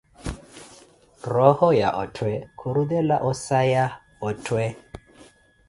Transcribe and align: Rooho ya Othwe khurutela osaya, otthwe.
Rooho 1.33 1.67
ya 1.81 1.89
Othwe 2.01 2.31
khurutela 2.59 3.15
osaya, 3.29 3.85
otthwe. 4.29 4.63